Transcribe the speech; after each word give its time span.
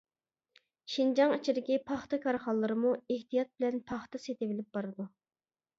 شىنجاڭ 0.93 1.33
ئىچىدىكى 1.35 1.77
پاختا 1.91 2.21
كارخانىلىرىمۇ 2.25 2.97
ئېھتىيات 3.05 3.53
بىلەن 3.55 3.81
پاختا 3.93 4.25
سېتىۋېلىپ 4.27 4.77
بارىدۇ. 4.79 5.13